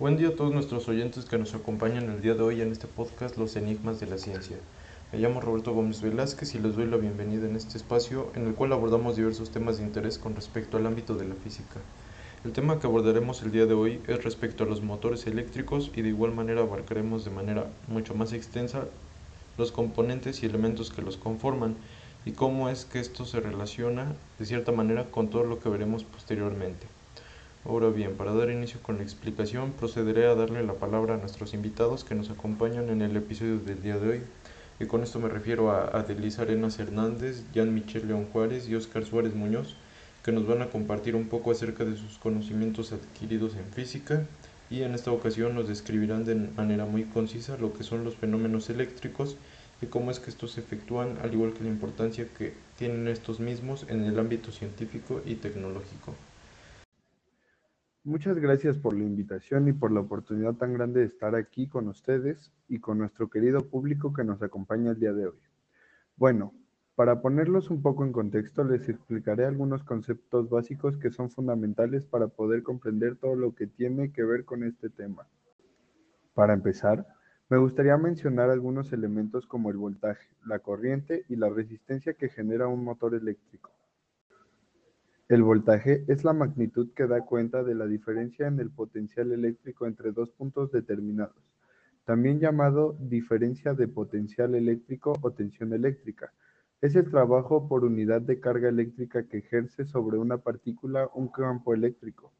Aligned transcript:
Buen 0.00 0.16
día 0.16 0.30
a 0.30 0.34
todos 0.34 0.52
nuestros 0.52 0.88
oyentes 0.88 1.24
que 1.24 1.38
nos 1.38 1.54
acompañan 1.54 2.10
el 2.10 2.20
día 2.20 2.34
de 2.34 2.42
hoy 2.42 2.60
en 2.60 2.72
este 2.72 2.88
podcast 2.88 3.36
Los 3.36 3.54
Enigmas 3.54 4.00
de 4.00 4.08
la 4.08 4.18
Ciencia. 4.18 4.56
Me 5.12 5.20
llamo 5.20 5.40
Roberto 5.40 5.72
Gómez 5.72 6.02
Velázquez 6.02 6.56
y 6.56 6.58
les 6.58 6.74
doy 6.74 6.86
la 6.86 6.96
bienvenida 6.96 7.46
en 7.48 7.54
este 7.54 7.78
espacio 7.78 8.32
en 8.34 8.44
el 8.48 8.54
cual 8.54 8.72
abordamos 8.72 9.14
diversos 9.14 9.50
temas 9.50 9.78
de 9.78 9.84
interés 9.84 10.18
con 10.18 10.34
respecto 10.34 10.76
al 10.76 10.86
ámbito 10.88 11.14
de 11.14 11.28
la 11.28 11.36
física. 11.36 11.78
El 12.44 12.50
tema 12.50 12.80
que 12.80 12.88
abordaremos 12.88 13.40
el 13.42 13.52
día 13.52 13.66
de 13.66 13.74
hoy 13.74 14.00
es 14.08 14.24
respecto 14.24 14.64
a 14.64 14.66
los 14.66 14.82
motores 14.82 15.28
eléctricos 15.28 15.92
y 15.94 16.02
de 16.02 16.08
igual 16.08 16.34
manera 16.34 16.62
abarcaremos 16.62 17.24
de 17.24 17.30
manera 17.30 17.70
mucho 17.86 18.16
más 18.16 18.32
extensa 18.32 18.88
los 19.58 19.70
componentes 19.70 20.42
y 20.42 20.46
elementos 20.46 20.90
que 20.90 21.02
los 21.02 21.16
conforman 21.16 21.76
y 22.24 22.32
cómo 22.32 22.68
es 22.68 22.84
que 22.84 22.98
esto 22.98 23.24
se 23.24 23.38
relaciona 23.38 24.12
de 24.40 24.44
cierta 24.44 24.72
manera 24.72 25.04
con 25.12 25.30
todo 25.30 25.44
lo 25.44 25.60
que 25.60 25.68
veremos 25.68 26.02
posteriormente. 26.02 26.93
Ahora 27.66 27.88
bien, 27.88 28.16
para 28.16 28.34
dar 28.34 28.50
inicio 28.50 28.78
con 28.82 28.98
la 28.98 29.02
explicación, 29.02 29.72
procederé 29.72 30.26
a 30.26 30.34
darle 30.34 30.62
la 30.62 30.74
palabra 30.74 31.14
a 31.14 31.16
nuestros 31.16 31.54
invitados 31.54 32.04
que 32.04 32.14
nos 32.14 32.28
acompañan 32.28 32.90
en 32.90 33.00
el 33.00 33.16
episodio 33.16 33.58
del 33.58 33.80
día 33.80 33.96
de 33.96 34.08
hoy. 34.10 34.22
Y 34.80 34.84
con 34.84 35.02
esto 35.02 35.18
me 35.18 35.30
refiero 35.30 35.70
a 35.70 35.86
Adelisa 35.86 36.42
Arenas 36.42 36.78
Hernández, 36.78 37.42
Jan 37.54 37.72
Michel 37.72 38.06
León 38.06 38.26
Juárez 38.30 38.68
y 38.68 38.74
Oscar 38.74 39.06
Suárez 39.06 39.34
Muñoz, 39.34 39.76
que 40.22 40.30
nos 40.30 40.46
van 40.46 40.60
a 40.60 40.68
compartir 40.68 41.16
un 41.16 41.30
poco 41.30 41.52
acerca 41.52 41.86
de 41.86 41.96
sus 41.96 42.18
conocimientos 42.18 42.92
adquiridos 42.92 43.54
en 43.56 43.64
física 43.72 44.26
y 44.68 44.82
en 44.82 44.92
esta 44.92 45.12
ocasión 45.12 45.54
nos 45.54 45.66
describirán 45.66 46.26
de 46.26 46.34
manera 46.34 46.84
muy 46.84 47.04
concisa 47.04 47.56
lo 47.56 47.72
que 47.72 47.82
son 47.82 48.04
los 48.04 48.14
fenómenos 48.14 48.68
eléctricos 48.68 49.38
y 49.80 49.86
cómo 49.86 50.10
es 50.10 50.20
que 50.20 50.28
estos 50.28 50.52
se 50.52 50.60
efectúan, 50.60 51.16
al 51.22 51.32
igual 51.32 51.54
que 51.54 51.64
la 51.64 51.70
importancia 51.70 52.28
que 52.36 52.52
tienen 52.76 53.08
estos 53.08 53.40
mismos 53.40 53.86
en 53.88 54.04
el 54.04 54.18
ámbito 54.18 54.52
científico 54.52 55.22
y 55.24 55.36
tecnológico. 55.36 56.14
Muchas 58.06 58.38
gracias 58.38 58.76
por 58.76 58.92
la 58.92 59.02
invitación 59.02 59.66
y 59.66 59.72
por 59.72 59.90
la 59.90 60.00
oportunidad 60.00 60.52
tan 60.52 60.74
grande 60.74 61.00
de 61.00 61.06
estar 61.06 61.34
aquí 61.34 61.68
con 61.68 61.88
ustedes 61.88 62.52
y 62.68 62.78
con 62.78 62.98
nuestro 62.98 63.30
querido 63.30 63.66
público 63.70 64.12
que 64.12 64.24
nos 64.24 64.42
acompaña 64.42 64.90
el 64.90 65.00
día 65.00 65.14
de 65.14 65.28
hoy. 65.28 65.38
Bueno, 66.16 66.52
para 66.96 67.22
ponerlos 67.22 67.70
un 67.70 67.80
poco 67.80 68.04
en 68.04 68.12
contexto, 68.12 68.62
les 68.62 68.90
explicaré 68.90 69.46
algunos 69.46 69.84
conceptos 69.84 70.50
básicos 70.50 70.98
que 70.98 71.10
son 71.10 71.30
fundamentales 71.30 72.04
para 72.04 72.28
poder 72.28 72.62
comprender 72.62 73.16
todo 73.16 73.36
lo 73.36 73.54
que 73.54 73.66
tiene 73.68 74.12
que 74.12 74.22
ver 74.22 74.44
con 74.44 74.64
este 74.64 74.90
tema. 74.90 75.26
Para 76.34 76.52
empezar, 76.52 77.06
me 77.48 77.56
gustaría 77.56 77.96
mencionar 77.96 78.50
algunos 78.50 78.92
elementos 78.92 79.46
como 79.46 79.70
el 79.70 79.78
voltaje, 79.78 80.28
la 80.44 80.58
corriente 80.58 81.24
y 81.30 81.36
la 81.36 81.48
resistencia 81.48 82.12
que 82.12 82.28
genera 82.28 82.68
un 82.68 82.84
motor 82.84 83.14
eléctrico. 83.14 83.73
El 85.26 85.42
voltaje 85.42 86.04
es 86.08 86.22
la 86.22 86.34
magnitud 86.34 86.92
que 86.94 87.06
da 87.06 87.22
cuenta 87.22 87.62
de 87.62 87.74
la 87.74 87.86
diferencia 87.86 88.46
en 88.46 88.60
el 88.60 88.70
potencial 88.70 89.32
eléctrico 89.32 89.86
entre 89.86 90.12
dos 90.12 90.30
puntos 90.30 90.70
determinados, 90.70 91.42
también 92.04 92.40
llamado 92.40 92.94
diferencia 93.00 93.72
de 93.72 93.88
potencial 93.88 94.54
eléctrico 94.54 95.14
o 95.22 95.30
tensión 95.30 95.72
eléctrica. 95.72 96.34
Es 96.82 96.94
el 96.94 97.10
trabajo 97.10 97.68
por 97.68 97.84
unidad 97.84 98.20
de 98.20 98.38
carga 98.38 98.68
eléctrica 98.68 99.26
que 99.26 99.38
ejerce 99.38 99.86
sobre 99.86 100.18
una 100.18 100.36
partícula 100.36 101.08
un 101.14 101.28
campo 101.28 101.72
eléctrico, 101.72 102.30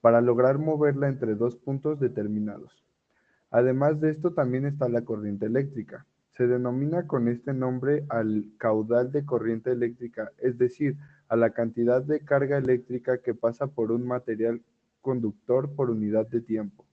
para 0.00 0.20
lograr 0.20 0.58
moverla 0.58 1.06
entre 1.06 1.36
dos 1.36 1.54
puntos 1.54 2.00
determinados. 2.00 2.84
Además 3.52 4.00
de 4.00 4.10
esto 4.10 4.32
también 4.32 4.66
está 4.66 4.88
la 4.88 5.02
corriente 5.02 5.46
eléctrica. 5.46 6.04
Se 6.38 6.46
denomina 6.46 7.08
con 7.08 7.26
este 7.26 7.52
nombre 7.52 8.04
al 8.08 8.52
caudal 8.58 9.10
de 9.10 9.26
corriente 9.26 9.72
eléctrica, 9.72 10.30
es 10.38 10.56
decir, 10.56 10.96
a 11.26 11.34
la 11.34 11.50
cantidad 11.50 12.00
de 12.00 12.20
carga 12.20 12.58
eléctrica 12.58 13.18
que 13.18 13.34
pasa 13.34 13.66
por 13.66 13.90
un 13.90 14.06
material 14.06 14.62
conductor 15.00 15.74
por 15.74 15.90
unidad 15.90 16.28
de 16.28 16.40
tiempo. 16.40 16.86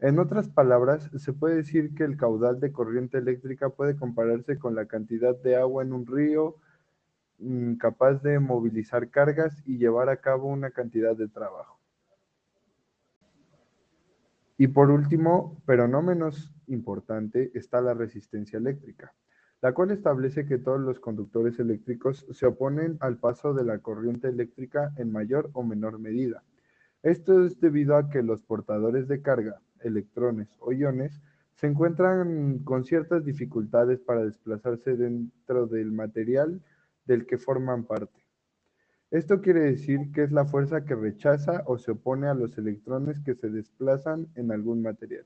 En 0.00 0.18
otras 0.18 0.48
palabras, 0.48 1.08
se 1.16 1.32
puede 1.32 1.54
decir 1.54 1.94
que 1.94 2.02
el 2.02 2.16
caudal 2.16 2.58
de 2.58 2.72
corriente 2.72 3.18
eléctrica 3.18 3.68
puede 3.68 3.94
compararse 3.94 4.58
con 4.58 4.74
la 4.74 4.86
cantidad 4.86 5.36
de 5.36 5.54
agua 5.54 5.84
en 5.84 5.92
un 5.92 6.04
río 6.04 6.56
mm, 7.38 7.74
capaz 7.74 8.14
de 8.14 8.40
movilizar 8.40 9.10
cargas 9.10 9.62
y 9.64 9.78
llevar 9.78 10.08
a 10.08 10.16
cabo 10.16 10.48
una 10.48 10.72
cantidad 10.72 11.16
de 11.16 11.28
trabajo. 11.28 11.78
Y 14.58 14.68
por 14.68 14.90
último, 14.90 15.62
pero 15.66 15.88
no 15.88 16.02
menos 16.02 16.54
importante, 16.66 17.50
está 17.54 17.80
la 17.80 17.94
resistencia 17.94 18.58
eléctrica 18.58 19.14
la 19.62 19.72
cual 19.72 19.90
establece 19.90 20.46
que 20.46 20.58
todos 20.58 20.80
los 20.80 21.00
conductores 21.00 21.58
eléctricos 21.58 22.26
se 22.30 22.46
oponen 22.46 22.98
al 23.00 23.18
paso 23.18 23.54
de 23.54 23.64
la 23.64 23.78
corriente 23.78 24.28
eléctrica 24.28 24.92
en 24.96 25.10
mayor 25.10 25.50
o 25.54 25.62
menor 25.62 25.98
medida. 25.98 26.42
Esto 27.02 27.44
es 27.44 27.58
debido 27.60 27.96
a 27.96 28.08
que 28.10 28.22
los 28.22 28.42
portadores 28.42 29.08
de 29.08 29.22
carga, 29.22 29.60
electrones 29.80 30.48
o 30.58 30.72
iones, 30.72 31.20
se 31.54 31.66
encuentran 31.66 32.58
con 32.64 32.84
ciertas 32.84 33.24
dificultades 33.24 34.00
para 34.00 34.24
desplazarse 34.24 34.96
dentro 34.96 35.66
del 35.66 35.90
material 35.90 36.62
del 37.06 37.26
que 37.26 37.38
forman 37.38 37.84
parte. 37.84 38.25
Esto 39.16 39.40
quiere 39.40 39.60
decir 39.60 40.12
que 40.12 40.24
es 40.24 40.30
la 40.30 40.44
fuerza 40.44 40.84
que 40.84 40.94
rechaza 40.94 41.62
o 41.64 41.78
se 41.78 41.92
opone 41.92 42.26
a 42.26 42.34
los 42.34 42.58
electrones 42.58 43.18
que 43.20 43.34
se 43.34 43.48
desplazan 43.48 44.28
en 44.34 44.52
algún 44.52 44.82
material. 44.82 45.24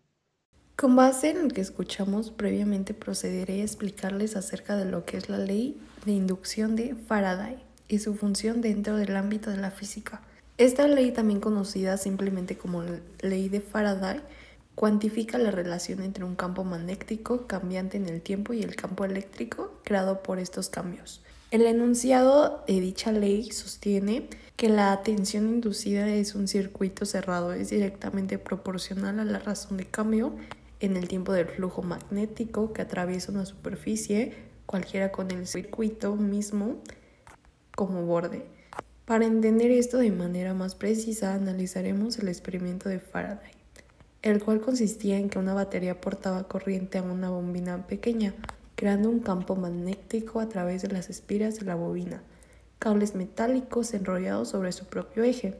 Con 0.77 0.95
base 0.95 1.31
en 1.31 1.43
lo 1.43 1.49
que 1.49 1.61
escuchamos 1.61 2.31
previamente 2.31 2.95
procederé 2.95 3.63
a 3.63 3.65
explicarles 3.65 4.37
acerca 4.37 4.77
de 4.77 4.85
lo 4.85 5.05
que 5.05 5.17
es 5.17 5.29
la 5.29 5.39
ley 5.39 5.77
de 6.05 6.13
inducción 6.13 6.77
de 6.77 6.95
Faraday 6.95 7.57
y 7.89 7.99
su 7.99 8.15
función 8.15 8.61
dentro 8.61 8.95
del 8.95 9.17
ámbito 9.17 9.51
de 9.51 9.57
la 9.57 9.73
física. 9.73 10.21
Esta 10.57 10.87
ley, 10.87 11.11
también 11.11 11.41
conocida 11.41 11.97
simplemente 11.97 12.57
como 12.57 12.85
ley 13.23 13.49
de 13.49 13.61
Faraday, 13.61 14.21
cuantifica 14.77 15.37
la 15.37 15.51
relación 15.51 16.01
entre 16.05 16.23
un 16.23 16.37
campo 16.37 16.63
magnético 16.63 17.49
cambiante 17.49 17.97
en 17.97 18.09
el 18.09 18.23
tiempo 18.23 18.53
y 18.53 18.63
el 18.63 18.77
campo 18.77 19.05
eléctrico 19.05 19.81
creado 19.83 20.23
por 20.23 20.39
estos 20.39 20.69
cambios. 20.69 21.25
El 21.51 21.67
enunciado 21.67 22.63
de 22.69 22.81
dicha 22.81 23.11
ley 23.11 23.51
sostiene 23.51 24.29
que 24.55 24.69
la 24.69 25.03
tensión 25.03 25.49
inducida 25.49 26.09
es 26.09 26.37
un 26.37 26.47
circuito 26.47 27.05
cerrado, 27.07 27.53
es 27.53 27.71
directamente 27.71 28.39
proporcional 28.39 29.19
a 29.19 29.25
la 29.25 29.41
razón 29.41 29.77
de 29.77 29.85
cambio 29.85 30.37
en 30.79 30.97
el 30.97 31.09
tiempo 31.09 31.33
del 31.33 31.47
flujo 31.47 31.83
magnético 31.83 32.73
que 32.73 32.83
atraviesa 32.83 33.33
una 33.33 33.47
superficie, 33.47 34.33
cualquiera 34.65 35.11
con 35.11 35.33
el 35.33 35.49
circuito 35.49 36.15
mismo 36.15 36.77
como 37.75 38.03
borde. 38.07 38.47
Para 39.05 39.27
entender 39.27 39.73
esto 39.73 39.99
de 39.99 40.13
manera 40.13 40.55
más 40.55 40.77
precisa, 40.77 41.35
analizaremos 41.35 42.17
el 42.21 42.29
experimento 42.29 42.89
de 42.89 43.01
Faraday, 43.01 43.51
el 44.23 44.41
cual 44.41 44.61
consistía 44.61 45.19
en 45.19 45.29
que 45.29 45.41
una 45.41 45.55
batería 45.55 45.93
aportaba 45.93 46.47
corriente 46.47 46.99
a 46.99 47.03
una 47.03 47.29
bobina 47.29 47.89
pequeña, 47.89 48.37
creando 48.81 49.11
un 49.11 49.21
campo 49.21 49.57
magnético 49.57 50.41
a 50.41 50.49
través 50.49 50.81
de 50.81 50.89
las 50.89 51.11
espiras 51.11 51.61
de 51.61 51.67
la 51.67 51.75
bobina, 51.75 52.23
cables 52.79 53.15
metálicos 53.15 53.93
enrollados 53.93 54.49
sobre 54.49 54.73
su 54.73 54.87
propio 54.87 55.23
eje. 55.23 55.59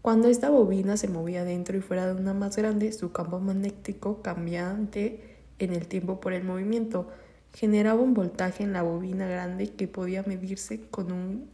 Cuando 0.00 0.28
esta 0.28 0.48
bobina 0.48 0.96
se 0.96 1.08
movía 1.08 1.42
dentro 1.42 1.76
y 1.76 1.80
fuera 1.80 2.06
de 2.06 2.14
una 2.14 2.34
más 2.34 2.56
grande, 2.56 2.92
su 2.92 3.10
campo 3.10 3.40
magnético 3.40 4.22
cambiante 4.22 5.38
en 5.58 5.72
el 5.72 5.88
tiempo 5.88 6.20
por 6.20 6.34
el 6.34 6.44
movimiento 6.44 7.08
generaba 7.52 8.00
un 8.00 8.14
voltaje 8.14 8.62
en 8.62 8.72
la 8.72 8.82
bobina 8.82 9.26
grande 9.26 9.70
que 9.70 9.88
podía 9.88 10.22
medirse 10.22 10.82
con 10.88 11.10
un 11.10 11.48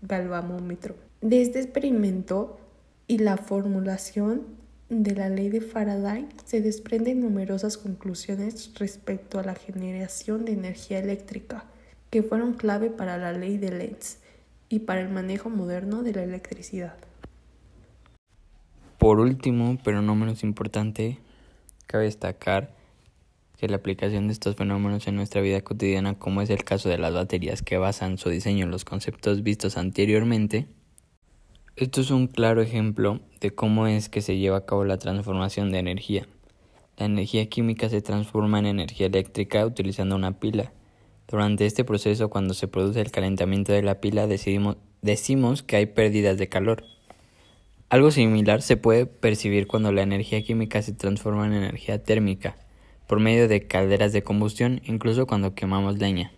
galvamómetro. 0.00 0.94
De 1.20 1.42
este 1.42 1.60
experimento 1.60 2.58
y 3.06 3.18
la 3.18 3.36
formulación 3.36 4.61
de 4.92 5.14
la 5.14 5.30
ley 5.30 5.48
de 5.48 5.62
Faraday 5.62 6.28
se 6.44 6.60
desprenden 6.60 7.20
numerosas 7.20 7.78
conclusiones 7.78 8.72
respecto 8.74 9.38
a 9.38 9.42
la 9.42 9.54
generación 9.54 10.44
de 10.44 10.52
energía 10.52 10.98
eléctrica 10.98 11.64
que 12.10 12.22
fueron 12.22 12.52
clave 12.52 12.90
para 12.90 13.16
la 13.16 13.32
ley 13.32 13.56
de 13.56 13.70
Lenz 13.70 14.18
y 14.68 14.80
para 14.80 15.00
el 15.00 15.08
manejo 15.08 15.48
moderno 15.48 16.02
de 16.02 16.12
la 16.12 16.22
electricidad. 16.22 16.94
Por 18.98 19.18
último, 19.18 19.78
pero 19.82 20.02
no 20.02 20.14
menos 20.14 20.42
importante, 20.42 21.18
cabe 21.86 22.04
destacar 22.04 22.74
que 23.56 23.68
la 23.68 23.76
aplicación 23.76 24.26
de 24.26 24.34
estos 24.34 24.56
fenómenos 24.56 25.06
en 25.06 25.16
nuestra 25.16 25.40
vida 25.40 25.62
cotidiana, 25.62 26.18
como 26.18 26.42
es 26.42 26.50
el 26.50 26.64
caso 26.64 26.90
de 26.90 26.98
las 26.98 27.14
baterías 27.14 27.62
que 27.62 27.78
basan 27.78 28.18
su 28.18 28.28
diseño 28.28 28.66
en 28.66 28.70
los 28.70 28.84
conceptos 28.84 29.42
vistos 29.42 29.78
anteriormente, 29.78 30.66
esto 31.76 32.02
es 32.02 32.10
un 32.10 32.26
claro 32.26 32.60
ejemplo 32.60 33.20
de 33.40 33.50
cómo 33.50 33.86
es 33.86 34.10
que 34.10 34.20
se 34.20 34.36
lleva 34.36 34.58
a 34.58 34.66
cabo 34.66 34.84
la 34.84 34.98
transformación 34.98 35.72
de 35.72 35.78
energía. 35.78 36.26
La 36.98 37.06
energía 37.06 37.48
química 37.48 37.88
se 37.88 38.02
transforma 38.02 38.58
en 38.58 38.66
energía 38.66 39.06
eléctrica 39.06 39.64
utilizando 39.64 40.14
una 40.14 40.38
pila. 40.38 40.72
Durante 41.28 41.64
este 41.64 41.82
proceso, 41.84 42.28
cuando 42.28 42.52
se 42.52 42.68
produce 42.68 43.00
el 43.00 43.10
calentamiento 43.10 43.72
de 43.72 43.82
la 43.82 44.00
pila, 44.00 44.26
decidimos, 44.26 44.76
decimos 45.00 45.62
que 45.62 45.76
hay 45.76 45.86
pérdidas 45.86 46.36
de 46.36 46.50
calor. 46.50 46.84
Algo 47.88 48.10
similar 48.10 48.60
se 48.60 48.76
puede 48.76 49.06
percibir 49.06 49.66
cuando 49.66 49.92
la 49.92 50.02
energía 50.02 50.42
química 50.42 50.82
se 50.82 50.92
transforma 50.92 51.46
en 51.46 51.54
energía 51.54 52.02
térmica, 52.02 52.56
por 53.06 53.18
medio 53.18 53.48
de 53.48 53.66
calderas 53.66 54.12
de 54.12 54.22
combustión, 54.22 54.82
incluso 54.84 55.26
cuando 55.26 55.54
quemamos 55.54 55.98
leña. 55.98 56.32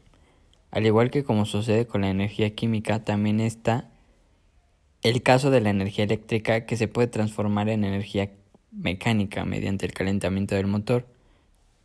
Al 0.70 0.86
igual 0.86 1.10
que 1.10 1.24
como 1.24 1.44
sucede 1.44 1.86
con 1.86 2.02
la 2.02 2.10
energía 2.10 2.54
química, 2.54 3.04
también 3.04 3.40
está 3.40 3.90
el 5.04 5.22
caso 5.22 5.50
de 5.50 5.60
la 5.60 5.68
energía 5.68 6.04
eléctrica 6.04 6.64
que 6.64 6.78
se 6.78 6.88
puede 6.88 7.08
transformar 7.08 7.68
en 7.68 7.84
energía 7.84 8.30
mecánica 8.72 9.44
mediante 9.44 9.84
el 9.84 9.92
calentamiento 9.92 10.54
del 10.54 10.66
motor, 10.66 11.04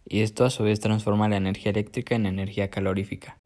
y 0.07 0.21
esto 0.21 0.45
a 0.45 0.50
su 0.50 0.63
vez 0.63 0.80
transforma 0.80 1.27
la 1.27 1.36
energía 1.36 1.71
eléctrica 1.71 2.16
en 2.16 2.25
energía 2.25 2.69
calorífica. 2.69 3.38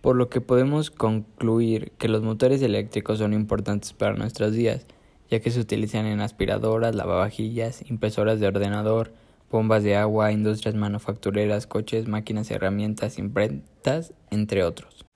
Por 0.00 0.16
lo 0.16 0.28
que 0.28 0.40
podemos 0.40 0.90
concluir 0.90 1.92
que 1.98 2.08
los 2.08 2.22
motores 2.22 2.60
eléctricos 2.62 3.18
son 3.18 3.32
importantes 3.32 3.92
para 3.92 4.14
nuestros 4.14 4.54
días, 4.54 4.86
ya 5.30 5.38
que 5.38 5.52
se 5.52 5.60
utilizan 5.60 6.06
en 6.06 6.20
aspiradoras, 6.20 6.96
lavavajillas, 6.96 7.88
impresoras 7.88 8.40
de 8.40 8.48
ordenador, 8.48 9.12
bombas 9.52 9.84
de 9.84 9.94
agua, 9.94 10.32
industrias 10.32 10.74
manufactureras, 10.74 11.68
coches, 11.68 12.08
máquinas, 12.08 12.50
herramientas, 12.50 13.18
imprentas, 13.18 14.14
entre 14.32 14.64
otros. 14.64 15.06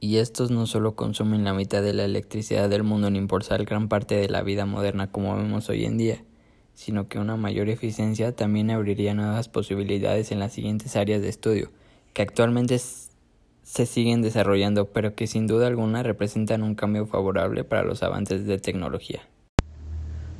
Y 0.00 0.18
estos 0.18 0.52
no 0.52 0.66
solo 0.66 0.94
consumen 0.94 1.42
la 1.42 1.54
mitad 1.54 1.82
de 1.82 1.92
la 1.92 2.04
electricidad 2.04 2.68
del 2.68 2.84
mundo 2.84 3.08
en 3.08 3.16
impulsar 3.16 3.64
gran 3.64 3.88
parte 3.88 4.14
de 4.14 4.28
la 4.28 4.42
vida 4.42 4.64
moderna 4.64 5.10
como 5.10 5.36
vemos 5.36 5.68
hoy 5.68 5.84
en 5.84 5.98
día, 5.98 6.22
sino 6.74 7.08
que 7.08 7.18
una 7.18 7.36
mayor 7.36 7.68
eficiencia 7.68 8.30
también 8.30 8.70
abriría 8.70 9.12
nuevas 9.14 9.48
posibilidades 9.48 10.30
en 10.30 10.38
las 10.38 10.52
siguientes 10.52 10.94
áreas 10.94 11.20
de 11.20 11.28
estudio, 11.28 11.72
que 12.12 12.22
actualmente 12.22 12.78
se 12.78 13.86
siguen 13.86 14.22
desarrollando, 14.22 14.86
pero 14.86 15.16
que 15.16 15.26
sin 15.26 15.48
duda 15.48 15.66
alguna 15.66 16.04
representan 16.04 16.62
un 16.62 16.76
cambio 16.76 17.06
favorable 17.06 17.64
para 17.64 17.82
los 17.82 18.04
avances 18.04 18.46
de 18.46 18.58
tecnología. 18.58 19.22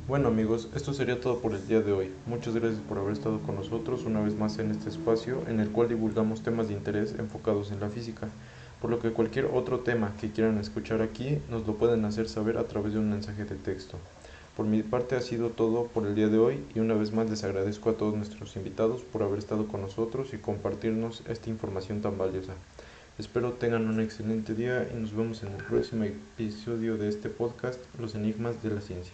Bueno 0.07 0.29
amigos, 0.29 0.69
esto 0.73 0.93
sería 0.93 1.19
todo 1.19 1.39
por 1.41 1.53
el 1.53 1.67
día 1.67 1.81
de 1.81 1.91
hoy. 1.91 2.11
Muchas 2.25 2.55
gracias 2.55 2.79
por 2.79 2.97
haber 2.97 3.11
estado 3.11 3.41
con 3.41 3.55
nosotros 3.55 4.05
una 4.05 4.21
vez 4.21 4.35
más 4.35 4.57
en 4.57 4.71
este 4.71 4.87
espacio 4.89 5.43
en 5.47 5.59
el 5.59 5.69
cual 5.69 5.89
divulgamos 5.89 6.41
temas 6.41 6.69
de 6.69 6.73
interés 6.73 7.13
enfocados 7.19 7.71
en 7.71 7.81
la 7.81 7.89
física, 7.89 8.29
por 8.81 8.89
lo 8.89 8.99
que 8.99 9.11
cualquier 9.11 9.45
otro 9.45 9.79
tema 9.79 10.15
que 10.19 10.31
quieran 10.31 10.57
escuchar 10.57 11.01
aquí 11.01 11.39
nos 11.49 11.67
lo 11.67 11.75
pueden 11.75 12.05
hacer 12.05 12.29
saber 12.29 12.57
a 12.57 12.67
través 12.67 12.93
de 12.93 12.99
un 12.99 13.09
mensaje 13.09 13.45
de 13.45 13.55
texto. 13.55 13.97
Por 14.55 14.65
mi 14.65 14.83
parte 14.83 15.15
ha 15.15 15.21
sido 15.21 15.49
todo 15.49 15.85
por 15.85 16.05
el 16.05 16.15
día 16.15 16.27
de 16.27 16.37
hoy 16.37 16.63
y 16.75 16.79
una 16.79 16.93
vez 16.93 17.13
más 17.13 17.29
les 17.29 17.43
agradezco 17.43 17.89
a 17.89 17.97
todos 17.97 18.15
nuestros 18.15 18.55
invitados 18.55 19.01
por 19.03 19.23
haber 19.23 19.39
estado 19.39 19.67
con 19.67 19.81
nosotros 19.81 20.33
y 20.33 20.37
compartirnos 20.37 21.23
esta 21.27 21.49
información 21.49 22.01
tan 22.01 22.17
valiosa. 22.17 22.53
Espero 23.17 23.53
tengan 23.53 23.87
un 23.87 23.99
excelente 23.99 24.55
día 24.55 24.89
y 24.91 24.97
nos 24.99 25.15
vemos 25.15 25.43
en 25.43 25.53
el 25.53 25.63
próximo 25.63 26.05
episodio 26.05 26.97
de 26.97 27.09
este 27.09 27.29
podcast, 27.29 27.79
Los 27.99 28.15
Enigmas 28.15 28.61
de 28.63 28.69
la 28.71 28.81
Ciencia. 28.81 29.13